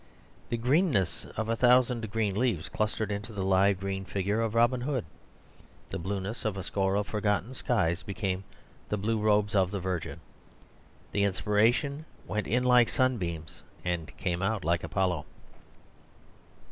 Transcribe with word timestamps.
The 0.49 0.57
greenness 0.57 1.25
of 1.37 1.47
a 1.47 1.55
thousand 1.55 2.09
green 2.09 2.33
leaves 2.33 2.69
clustered 2.69 3.11
into 3.11 3.31
the 3.33 3.43
live 3.43 3.79
green 3.79 4.03
figure 4.03 4.41
of 4.41 4.55
Robin 4.55 4.81
Hood. 4.81 5.05
The 5.91 5.99
blueness 5.99 6.43
of 6.43 6.57
a 6.57 6.63
score 6.63 6.95
of 6.95 7.05
forgotten 7.05 7.53
skies 7.53 8.01
became 8.01 8.43
the 8.89 8.97
blue 8.97 9.19
robes 9.19 9.53
of 9.53 9.69
the 9.69 9.79
Virgin. 9.79 10.19
The 11.11 11.23
inspiration 11.23 12.05
went 12.25 12.47
in 12.47 12.63
like 12.63 12.89
sunbeams 12.89 13.61
and 13.85 14.17
came 14.17 14.41
out 14.41 14.65
like 14.65 14.83
Apollo. 14.83 15.23